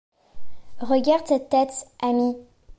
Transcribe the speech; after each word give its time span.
Regarde 0.79 1.27
cette 1.27 1.49
tête, 1.49 1.85
ami! 2.01 2.35